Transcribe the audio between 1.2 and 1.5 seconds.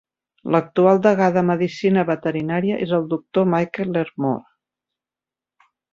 de